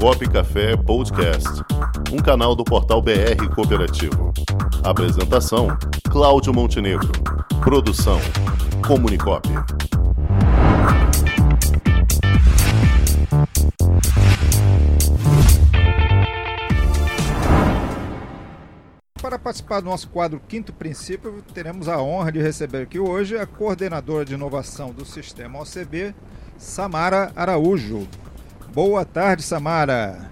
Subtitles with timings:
[0.00, 1.48] Comunicop Café Podcast,
[2.12, 4.32] um canal do portal BR Cooperativo.
[4.82, 5.68] Apresentação:
[6.10, 7.10] Cláudio Montenegro.
[7.62, 8.18] Produção:
[8.86, 9.48] Comunicop.
[19.22, 23.46] Para participar do nosso quadro Quinto Princípio, teremos a honra de receber aqui hoje a
[23.46, 26.14] coordenadora de inovação do Sistema OCB,
[26.58, 28.06] Samara Araújo.
[28.74, 30.28] Boa tarde, Samara.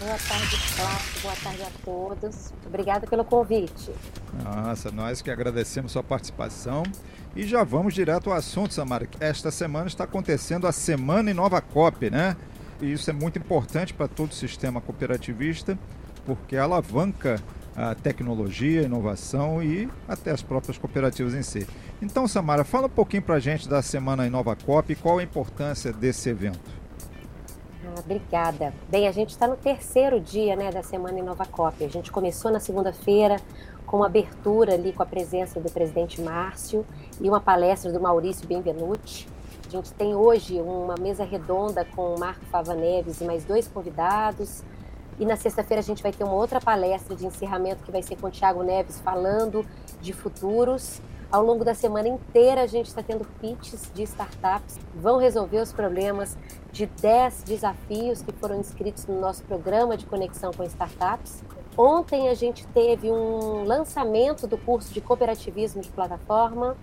[0.00, 1.22] Boa tarde, Cláudio.
[1.22, 2.52] Boa tarde a todos.
[2.66, 3.92] Obrigada pelo convite.
[4.42, 6.82] Nossa, nós que agradecemos sua participação.
[7.36, 9.08] E já vamos direto ao assunto, Samara.
[9.20, 12.36] Esta semana está acontecendo a Semana Inova Cop, né?
[12.80, 15.78] E isso é muito importante para todo o sistema cooperativista,
[16.26, 17.40] porque alavanca
[17.76, 21.64] a tecnologia, a inovação e até as próprias cooperativas em si.
[22.02, 25.22] Então, Samara, fala um pouquinho para a gente da Semana Inova Cop e qual a
[25.22, 26.81] importância desse evento.
[27.94, 28.72] Ah, obrigada.
[28.88, 31.84] Bem, a gente está no terceiro dia né, da Semana Inova Cop.
[31.84, 33.36] A gente começou na segunda-feira
[33.84, 36.86] com abertura ali com a presença do presidente Márcio
[37.20, 39.28] e uma palestra do Maurício Benvenuti.
[39.66, 43.68] A gente tem hoje uma mesa redonda com o Marco Fava Neves e mais dois
[43.68, 44.62] convidados.
[45.18, 48.16] E na sexta-feira a gente vai ter uma outra palestra de encerramento que vai ser
[48.16, 49.66] com o Tiago Neves falando
[50.00, 51.02] de futuros.
[51.32, 55.62] Ao longo da semana inteira a gente está tendo pitches de startups que vão resolver
[55.62, 56.36] os problemas
[56.70, 61.42] de 10 desafios que foram inscritos no nosso programa de conexão com startups.
[61.74, 66.76] Ontem a gente teve um lançamento do curso de cooperativismo de plataforma.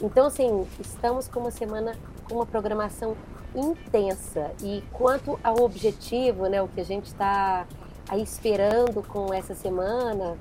[0.00, 1.96] Então, assim, estamos com uma semana
[2.28, 3.16] com uma programação
[3.52, 4.52] intensa.
[4.62, 7.66] E quanto ao objetivo, né, o que a gente está
[8.08, 10.38] aí esperando com essa semana,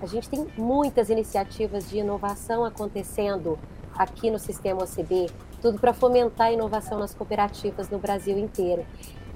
[0.00, 3.58] a gente tem muitas iniciativas de inovação acontecendo
[3.96, 5.30] aqui no sistema OCB,
[5.62, 8.84] tudo para fomentar a inovação nas cooperativas no Brasil inteiro.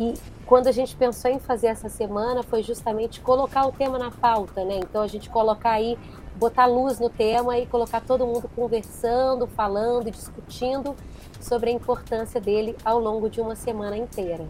[0.00, 0.14] E
[0.46, 4.64] quando a gente pensou em fazer essa semana, foi justamente colocar o tema na pauta,
[4.64, 4.78] né?
[4.78, 5.98] Então a gente colocar aí,
[6.36, 10.94] botar luz no tema e colocar todo mundo conversando, falando, discutindo
[11.40, 14.46] sobre a importância dele ao longo de uma semana inteira.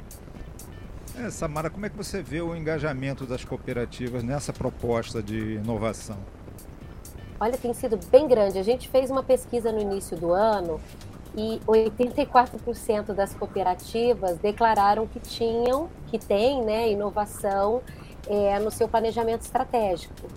[1.20, 6.16] É, Samara, como é que você vê o engajamento das cooperativas nessa proposta de inovação?
[7.40, 8.56] Olha, tem sido bem grande.
[8.56, 10.80] A gente fez uma pesquisa no início do ano
[11.36, 17.82] e 84% das cooperativas declararam que tinham, que tem, né, inovação
[18.28, 20.28] é, no seu planejamento estratégico.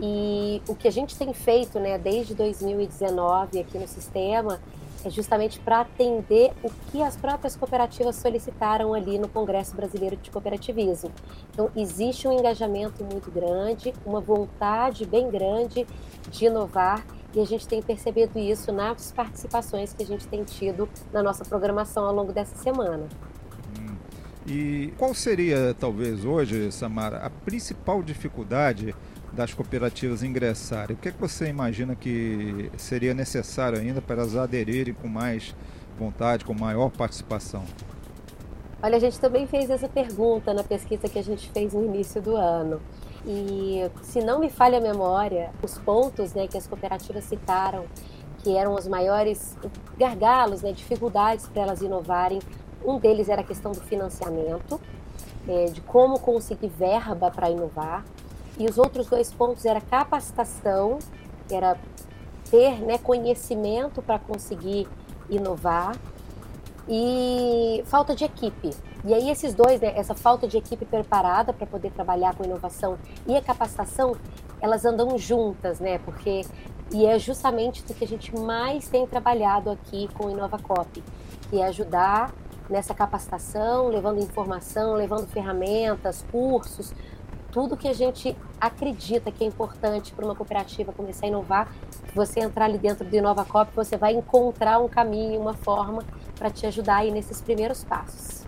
[0.00, 4.60] E o que a gente tem feito, né, desde 2019 aqui no sistema
[5.04, 10.30] é justamente para atender o que as próprias cooperativas solicitaram ali no Congresso Brasileiro de
[10.30, 11.12] Cooperativismo.
[11.50, 15.86] Então, existe um engajamento muito grande, uma vontade bem grande
[16.30, 17.04] de inovar
[17.34, 21.44] e a gente tem percebido isso nas participações que a gente tem tido na nossa
[21.44, 23.08] programação ao longo dessa semana.
[23.78, 23.96] Hum.
[24.46, 28.94] E qual seria, talvez hoje, Samara, a principal dificuldade
[29.34, 34.36] das cooperativas ingressarem, o que, é que você imagina que seria necessário ainda para elas
[34.36, 35.54] aderirem com mais
[35.98, 37.64] vontade, com maior participação?
[38.82, 42.20] Olha, a gente também fez essa pergunta na pesquisa que a gente fez no início
[42.20, 42.80] do ano.
[43.26, 47.86] E se não me falha a memória, os pontos né, que as cooperativas citaram,
[48.38, 49.56] que eram os maiores
[49.96, 52.40] gargalos, né, dificuldades para elas inovarem,
[52.84, 54.78] um deles era a questão do financiamento,
[55.48, 58.04] é, de como conseguir verba para inovar.
[58.58, 60.98] E os outros dois pontos era capacitação,
[61.50, 61.76] era
[62.50, 64.88] ter né, conhecimento para conseguir
[65.28, 65.96] inovar
[66.88, 68.70] e falta de equipe.
[69.04, 72.98] E aí esses dois, né, essa falta de equipe preparada para poder trabalhar com inovação
[73.26, 74.16] e a capacitação,
[74.60, 75.98] elas andam juntas, né?
[75.98, 76.42] Porque
[76.92, 81.02] e é justamente do que a gente mais tem trabalhado aqui com o InovaCop,
[81.50, 82.32] que é ajudar
[82.68, 86.92] nessa capacitação, levando informação, levando ferramentas, cursos,
[87.54, 91.72] tudo que a gente acredita que é importante para uma cooperativa começar a inovar,
[92.12, 96.04] você entrar ali dentro do InovaCop, você vai encontrar um caminho, uma forma
[96.36, 98.44] para te ajudar aí nesses primeiros passos.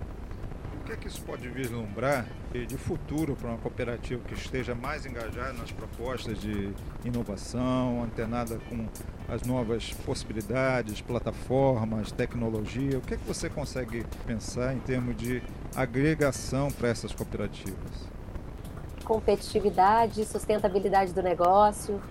[0.80, 5.06] O que é que isso pode vislumbrar de futuro para uma cooperativa que esteja mais
[5.06, 6.72] engajada nas propostas de
[7.04, 8.88] inovação, antenada com
[9.28, 12.98] as novas possibilidades, plataformas, tecnologia?
[12.98, 15.41] O que é que você consegue pensar em termos de
[15.76, 18.16] agregação para essas cooperativas?
[19.06, 22.03] Competitividade e sustentabilidade do negócio.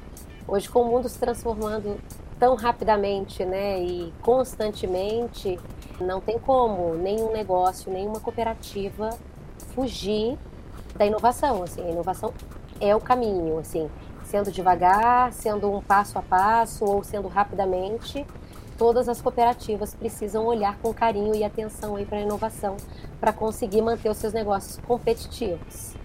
[0.47, 1.99] Hoje, com o mundo se transformando
[2.39, 5.59] tão rapidamente né, e constantemente,
[5.99, 9.09] não tem como nenhum negócio, nenhuma cooperativa
[9.73, 10.37] fugir
[10.95, 11.63] da inovação.
[11.63, 12.33] Assim, a inovação
[12.79, 13.89] é o caminho, assim,
[14.23, 18.25] sendo devagar, sendo um passo a passo ou sendo rapidamente,
[18.77, 22.77] todas as cooperativas precisam olhar com carinho e atenção para a inovação
[23.19, 26.04] para conseguir manter os seus negócios competitivos.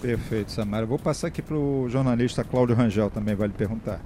[0.00, 0.86] Perfeito, Samara.
[0.86, 4.00] Vou passar aqui para o jornalista Cláudio Rangel também, vai lhe perguntar.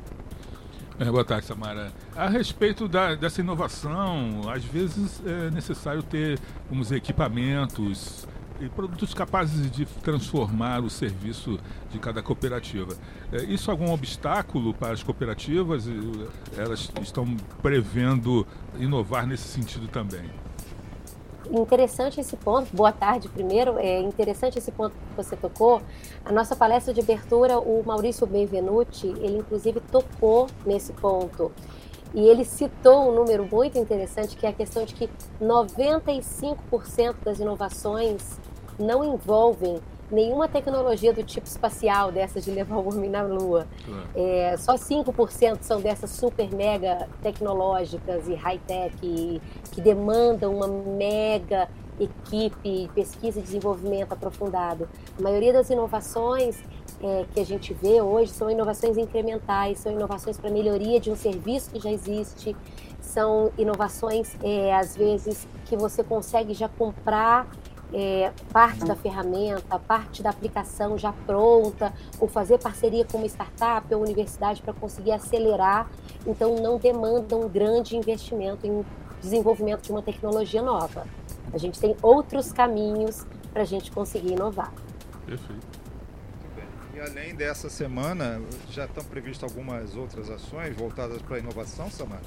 [0.98, 1.92] É, boa tarde, Samara.
[2.14, 8.26] A respeito da, dessa inovação, às vezes é necessário ter, vamos dizer, equipamentos
[8.60, 11.58] e produtos capazes de transformar o serviço
[11.90, 12.94] de cada cooperativa.
[13.32, 15.86] É, isso é algum obstáculo para as cooperativas?
[16.56, 18.46] Elas estão prevendo
[18.78, 20.30] inovar nesse sentido também?
[21.50, 22.74] Interessante esse ponto.
[22.74, 23.78] Boa tarde, primeiro.
[23.78, 25.82] É interessante esse ponto que você tocou.
[26.24, 31.52] A nossa palestra de abertura, o Maurício Benvenuti, ele inclusive tocou nesse ponto.
[32.14, 35.08] E ele citou um número muito interessante, que é a questão de que
[35.40, 38.38] 95% das inovações
[38.78, 39.80] não envolvem
[40.12, 43.66] nenhuma tecnologia do tipo espacial, dessas de levar o homem na Lua.
[44.14, 51.68] É, só 5% são dessas super mega tecnológicas e high-tech que demandam uma mega
[51.98, 54.88] equipe, pesquisa e desenvolvimento aprofundado.
[55.18, 56.62] A maioria das inovações
[57.02, 61.16] é, que a gente vê hoje são inovações incrementais, são inovações para melhoria de um
[61.16, 62.56] serviço que já existe,
[63.00, 67.46] são inovações, é, às vezes, que você consegue já comprar
[67.92, 73.94] é, parte da ferramenta, parte da aplicação já pronta, ou fazer parceria com uma startup
[73.94, 75.90] ou universidade para conseguir acelerar.
[76.26, 78.84] Então, não demanda um grande investimento em
[79.20, 81.06] desenvolvimento de uma tecnologia nova.
[81.52, 84.72] A gente tem outros caminhos para a gente conseguir inovar.
[85.26, 85.82] Perfeito.
[86.94, 92.22] E além dessa semana, já estão previstas algumas outras ações voltadas para a inovação, Samara?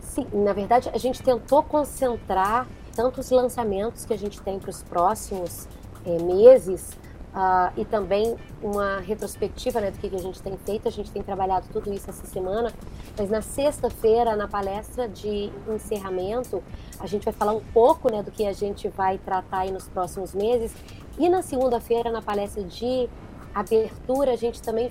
[0.00, 4.70] Sim, na verdade, a gente tentou concentrar tanto os lançamentos que a gente tem para
[4.70, 5.68] os próximos
[6.04, 6.96] é, meses
[7.34, 10.88] uh, e também uma retrospectiva né, do que, que a gente tem feito.
[10.88, 12.72] A gente tem trabalhado tudo isso essa semana,
[13.16, 16.62] mas na sexta-feira, na palestra de encerramento,
[16.98, 19.88] a gente vai falar um pouco né, do que a gente vai tratar aí nos
[19.88, 20.74] próximos meses.
[21.18, 23.08] E na segunda-feira, na palestra de
[23.54, 24.90] abertura, a gente também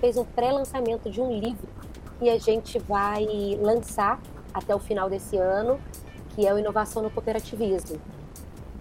[0.00, 1.68] fez um pré-lançamento de um livro
[2.18, 3.26] que a gente vai
[3.60, 4.20] lançar
[4.52, 5.78] até o final desse ano
[6.36, 7.98] que é o Inovação no Cooperativismo.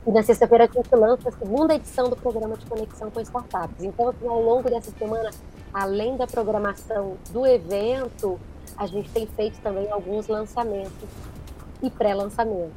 [0.06, 3.82] E na sexta-feira a gente lança a segunda edição do programa de conexão com startups.
[3.82, 5.32] Então, assim, ao longo dessa semana,
[5.74, 8.38] além da programação do evento,
[8.78, 11.10] a gente tem feito também alguns lançamentos
[11.82, 12.74] e pré-lançamento.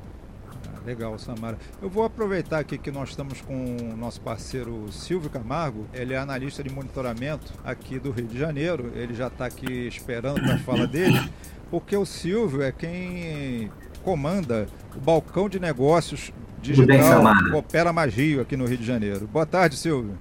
[0.48, 1.58] Ah, legal, Samara.
[1.82, 5.86] Eu vou aproveitar aqui que nós estamos com o nosso parceiro Silvio Camargo.
[5.92, 8.92] Ele é analista de monitoramento aqui do Rio de Janeiro.
[8.94, 11.18] Ele já está aqui esperando a fala dele,
[11.68, 14.66] porque o Silvio é quem comanda
[14.96, 19.26] o balcão de negócios digital bem, Opera Magio aqui no Rio de Janeiro.
[19.26, 20.18] Boa tarde, Silvio.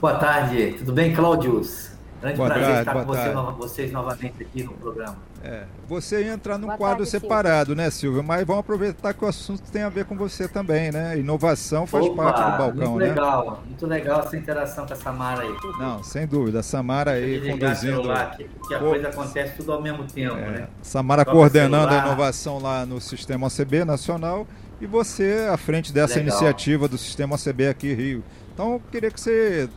[0.00, 1.91] Boa tarde, tudo bem, Cláudios?
[2.22, 5.16] Grande boa prazer tarde, estar com você, vocês novamente aqui no programa.
[5.42, 7.74] É, você entra num boa quadro tarde, separado, Silvio.
[7.74, 8.22] né, Silvio?
[8.22, 11.18] Mas vamos aproveitar que o assunto tem a ver com você também, né?
[11.18, 13.06] Inovação faz Opa, parte do balcão, muito né?
[13.06, 15.56] Muito legal, muito legal essa interação com a Samara aí.
[15.80, 16.60] Não, sem dúvida.
[16.60, 17.96] A Samara aí conduzindo.
[17.96, 20.68] Celular, que, que a Pô, coisa acontece tudo ao mesmo tempo, é, né?
[20.80, 24.46] Samara coordenando a inovação lá no Sistema OCB Nacional
[24.80, 26.28] e você à frente dessa legal.
[26.28, 28.22] iniciativa do Sistema OCB aqui Rio.
[28.54, 29.68] Então, eu queria que você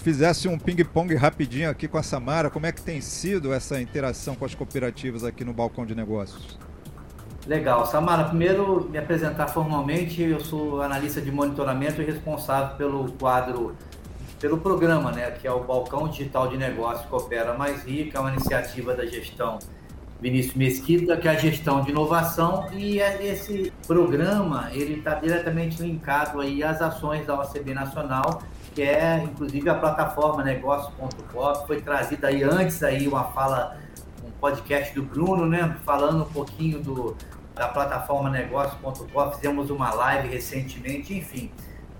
[0.00, 2.50] fizesse um ping-pong rapidinho aqui com a Samara.
[2.50, 6.58] Como é que tem sido essa interação com as cooperativas aqui no Balcão de Negócios?
[7.46, 7.86] Legal.
[7.86, 13.74] Samara, primeiro me apresentar formalmente, eu sou analista de monitoramento e responsável pelo quadro,
[14.38, 18.30] pelo programa, né, que é o Balcão Digital de Negócios Coopera Mais Rica, é uma
[18.30, 19.58] iniciativa da gestão
[20.20, 25.82] Vinícius Mesquita, que é a gestão de inovação, e é esse programa ele está diretamente
[25.82, 28.42] linkado aí às ações da OCB Nacional,
[28.74, 33.78] que é inclusive a plataforma negócio.com, foi trazida aí antes aí uma fala,
[34.24, 37.16] um podcast do Bruno, né, falando um pouquinho do,
[37.54, 41.50] da plataforma negócio.com, fizemos uma live recentemente, enfim.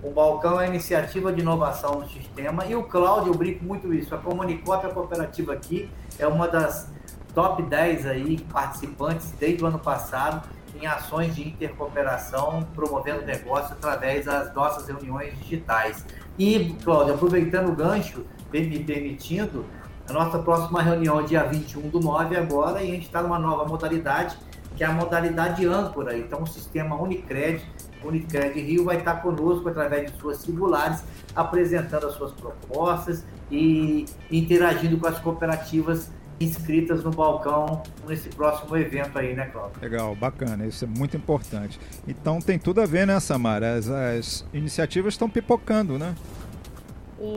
[0.02, 4.14] O Balcão é iniciativa de inovação no sistema e o Cláudio, eu brinco muito isso,
[4.14, 6.90] a Comunicop, a cooperativa aqui, é uma das
[7.34, 10.48] top 10 aí participantes desde o ano passado
[10.80, 16.04] em ações de intercooperação, promovendo negócio através das nossas reuniões digitais.
[16.38, 19.64] E, Cláudio, aproveitando o gancho, me permitindo,
[20.08, 23.38] a nossa próxima reunião é dia 21 do 9 agora, e a gente está numa
[23.38, 24.36] nova modalidade,
[24.76, 26.16] que é a modalidade âncora.
[26.16, 27.62] Então, o sistema Unicred,
[28.02, 34.96] Unicred Rio, vai estar conosco através de suas singulares, apresentando as suas propostas e interagindo
[34.98, 39.80] com as cooperativas inscritas no balcão nesse próximo evento aí, né, Cláudio?
[39.80, 41.78] Legal, bacana, isso é muito importante.
[42.08, 43.74] Então tem tudo a ver, né, Samara?
[43.74, 46.14] As, as iniciativas estão pipocando, né?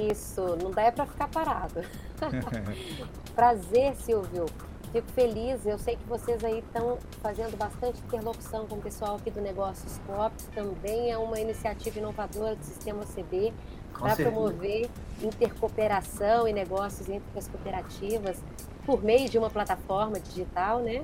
[0.10, 1.81] Isso, não dá é para ficar parado.
[3.36, 4.45] Prazer, Silvio.
[4.93, 9.31] Fico feliz, eu sei que vocês aí estão fazendo bastante interlocução com o pessoal aqui
[9.31, 13.51] do Negócios Cop, também é uma iniciativa inovadora do Sistema OCB
[13.91, 14.88] para promover
[15.22, 18.38] intercooperação e negócios entre as cooperativas
[18.86, 21.02] por meio de uma plataforma digital, né?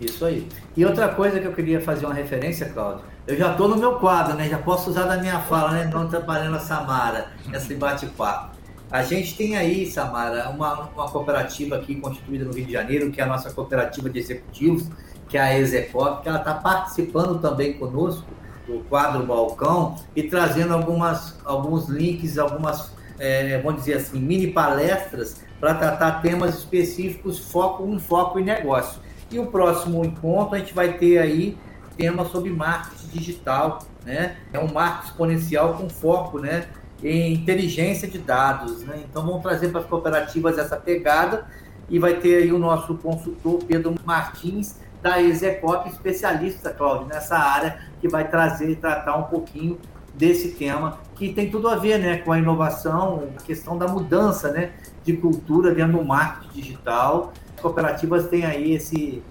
[0.00, 0.48] Isso aí.
[0.76, 3.96] E outra coisa que eu queria fazer uma referência, Cláudio, eu já estou no meu
[3.96, 4.48] quadro, né?
[4.48, 5.90] Já posso usar da minha fala, né?
[5.92, 8.54] Não atrapalhando a Samara, esse bate-papo.
[8.90, 13.20] A gente tem aí, Samara, uma, uma cooperativa aqui constituída no Rio de Janeiro, que
[13.20, 14.88] é a nossa cooperativa de executivos,
[15.28, 18.26] que é a Execop, que ela está participando também conosco
[18.66, 25.43] do quadro Balcão e trazendo algumas, alguns links, algumas, é, vamos dizer assim, mini palestras
[25.60, 29.00] para tratar temas específicos, foco um foco em negócio.
[29.30, 31.56] E o próximo encontro a gente vai ter aí
[31.96, 34.36] tema sobre marketing digital, né?
[34.52, 36.66] É um marketing exponencial com foco, né?
[37.02, 39.02] Em inteligência de dados, né?
[39.08, 41.46] Então vamos trazer para as cooperativas essa pegada
[41.88, 47.78] e vai ter aí o nosso consultor Pedro Martins da Execop, especialista, Cláudio, nessa área
[48.00, 49.78] que vai trazer e tratar um pouquinho
[50.14, 54.50] desse tema que tem tudo a ver, né, com a inovação, a questão da mudança,
[54.50, 54.72] né,
[55.04, 57.32] de cultura dentro do marketing digital.
[57.54, 59.22] As cooperativas têm aí esse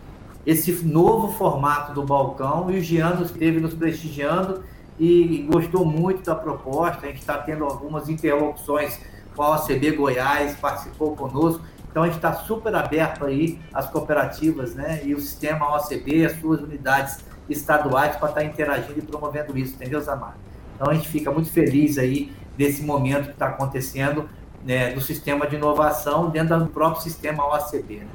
[0.46, 4.62] esse novo formato do balcão e o Giano esteve nos prestigiando
[5.00, 7.06] e gostou muito da proposta.
[7.06, 9.00] A gente está tendo algumas interlocuções
[9.36, 11.64] com a OCB Goiás, participou conosco.
[11.90, 15.02] Então a gente está super aberto aí às cooperativas, né?
[15.04, 19.76] E o sistema OCB, as suas unidades estaduais para estar tá interagindo e promovendo isso,
[19.76, 20.36] entendeu, Zamar?
[20.76, 24.28] Então a gente fica muito feliz aí desse momento que está acontecendo
[24.66, 28.00] né, do sistema de inovação dentro do próprio sistema OCB.
[28.00, 28.08] Né?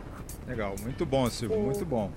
[0.47, 2.11] Legal, muito bom, Silvio, muito bom.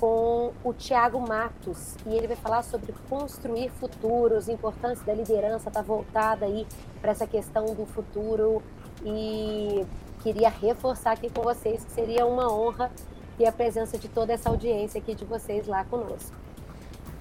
[0.00, 1.94] com o Tiago Matos.
[2.06, 6.66] E ele vai falar sobre construir futuros, importância da liderança, está voltada aí
[7.00, 8.62] para essa questão do futuro.
[9.04, 9.84] E
[10.26, 12.90] queria reforçar aqui com vocês que seria uma honra
[13.38, 16.34] ter a presença de toda essa audiência aqui de vocês lá conosco.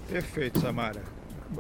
[0.09, 1.01] Perfeito, Samara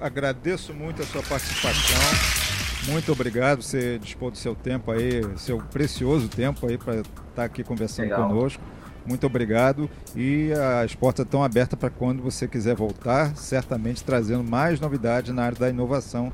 [0.01, 2.91] agradeço muito a sua participação.
[2.91, 7.11] Muito obrigado por você dispor do seu tempo aí, seu precioso tempo aí para estar
[7.35, 8.27] tá aqui conversando Legal.
[8.27, 8.61] conosco.
[9.05, 10.51] Muito obrigado e
[10.83, 15.57] as portas estão abertas para quando você quiser voltar, certamente trazendo mais novidades na área
[15.57, 16.33] da inovação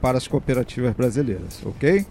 [0.00, 2.06] para as cooperativas brasileiras, ok?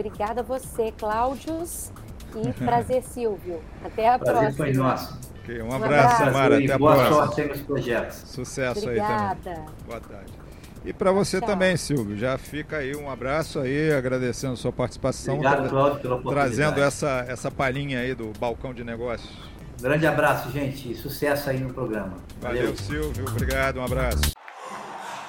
[0.00, 1.92] Obrigada a você, Cláudios,
[2.34, 3.60] e prazer, Silvio.
[3.84, 4.64] Até a prazer próxima.
[4.64, 5.20] Foi nosso.
[5.42, 6.58] Okay, um abraço, Samara.
[6.58, 7.16] Até a boa próxima.
[7.16, 8.16] Boa sorte nos projetos.
[8.26, 9.36] Sucesso Obrigada.
[9.50, 9.70] aí também.
[9.86, 10.32] Boa tarde.
[10.82, 11.48] E para você Tchau.
[11.48, 15.34] também, Silvio, já fica aí um abraço aí, agradecendo a sua participação.
[15.34, 16.56] Obrigado, Cláudio, pela oportunidade.
[16.56, 19.30] Trazendo essa, essa palhinha aí do balcão de negócios.
[19.78, 20.94] grande abraço, gente.
[20.94, 22.14] Sucesso aí no programa.
[22.40, 23.26] Valeu, Valeu Silvio.
[23.28, 24.32] Obrigado, um abraço.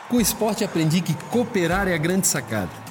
[0.08, 2.91] Com o esporte aprendi que cooperar é a grande sacada